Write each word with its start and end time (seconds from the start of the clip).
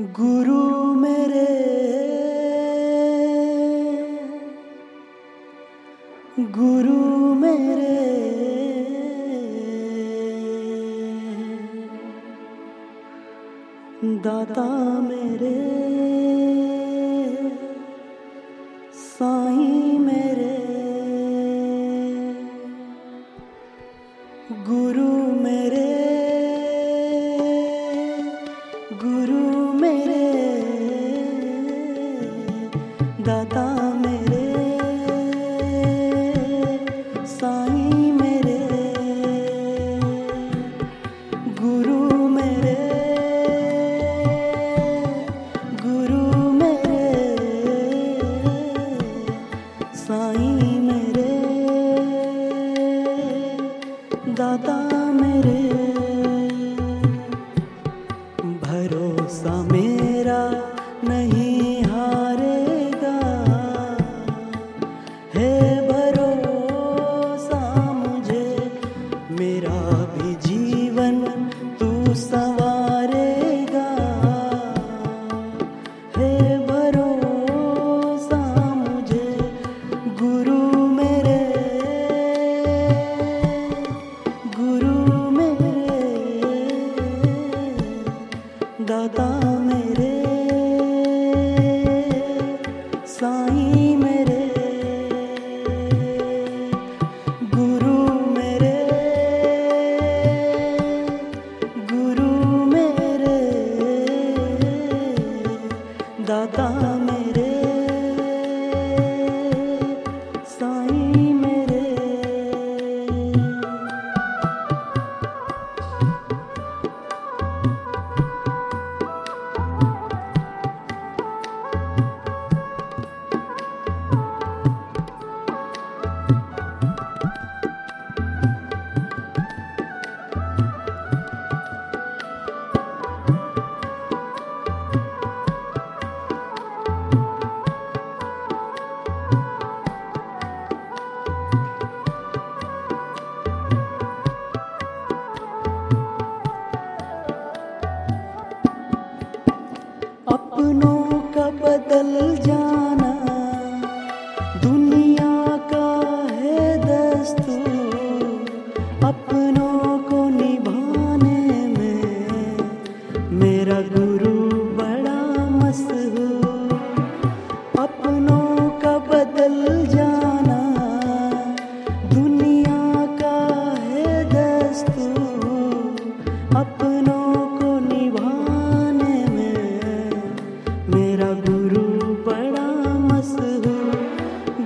गुरु 0.00 0.60
मेरे 0.94 2.19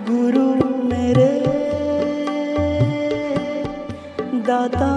गुरु 0.09 0.47
मेरे 0.88 1.28
दाता 4.48 4.88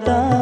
Love. 0.00 0.39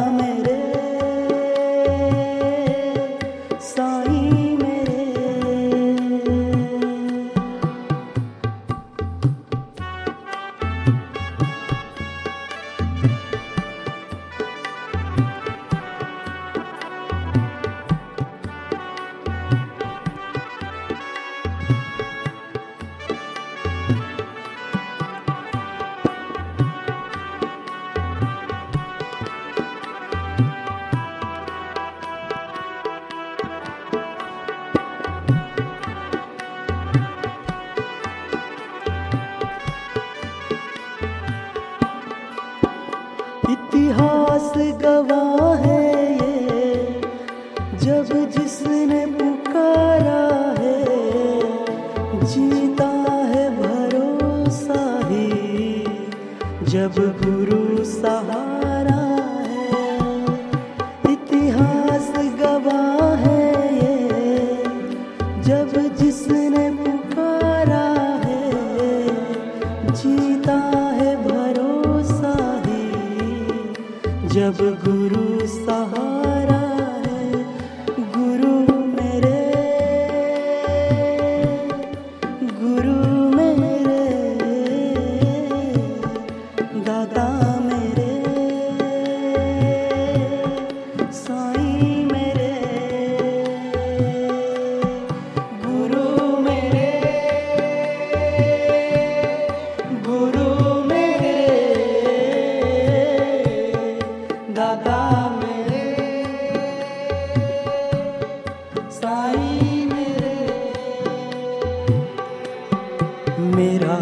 इतिहास 43.79 44.51
गवाह 44.81 45.55
है 45.57 45.83
ये 46.13 47.01
जब 47.83 48.09
जिसने 48.35 49.05
पुकारा 49.13 50.23
है 50.57 52.25
जीता 52.25 52.89
है 53.31 53.45
भरोसा 53.59 54.81
ही 55.09 55.27
जब 56.71 56.99
गुरु 57.23 57.68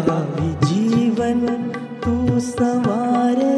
जीवन 0.06 1.40
तू 2.04 2.38
संवारेगा 2.40 3.57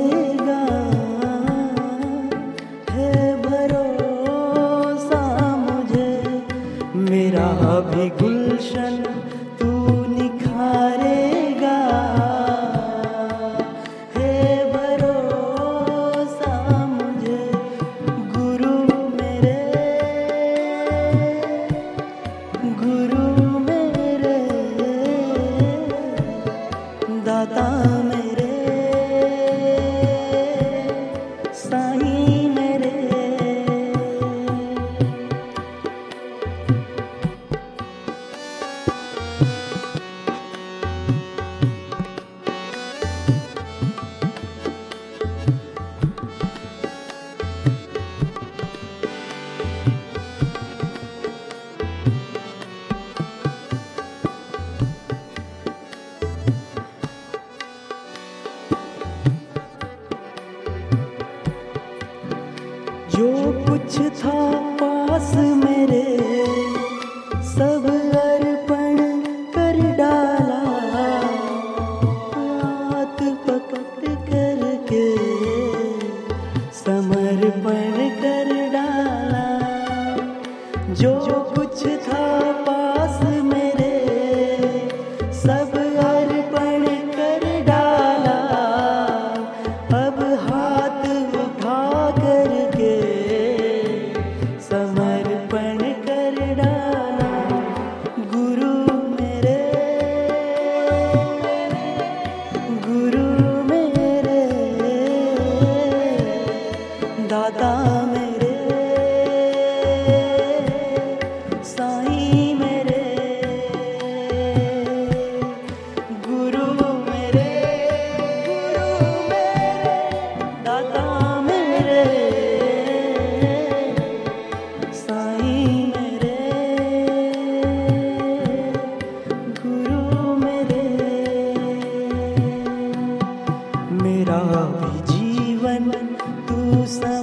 is? 136.98 137.19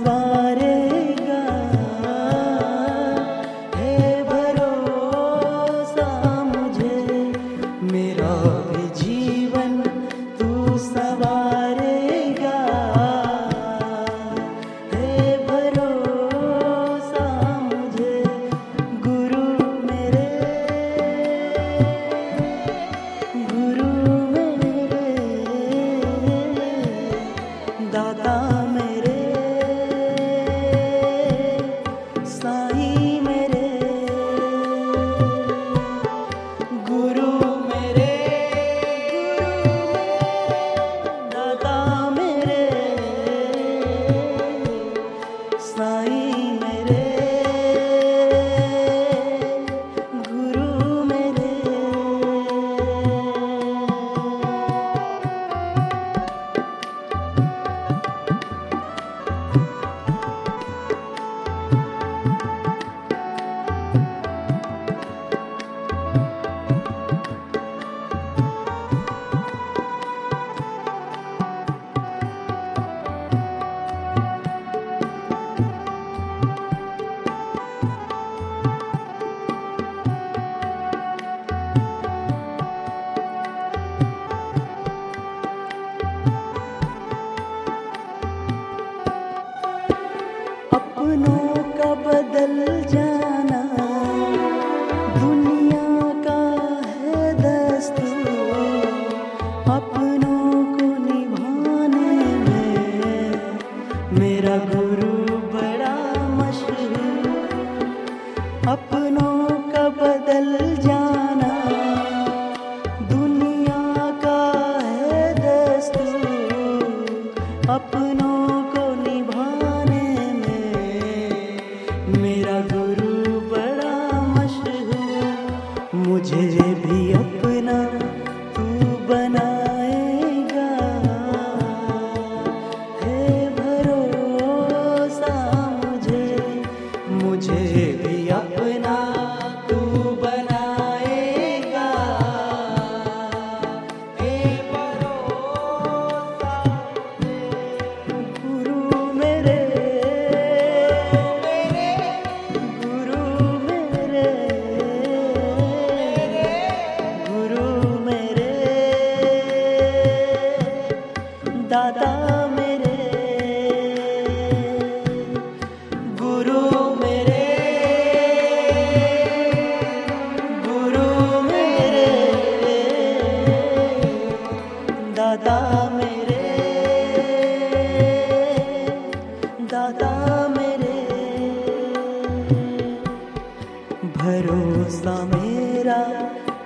अपना 117.69 118.26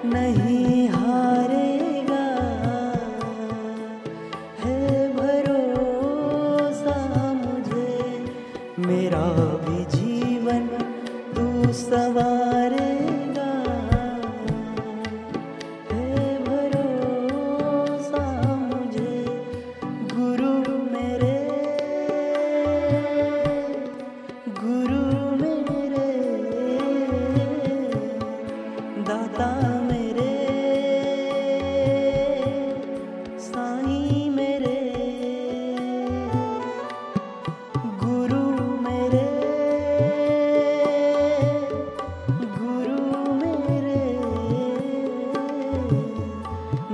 नहीं 0.05 0.70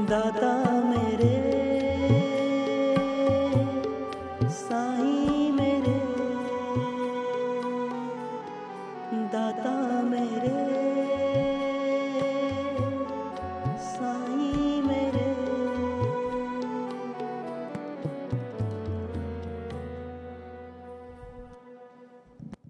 दाता 0.09 0.76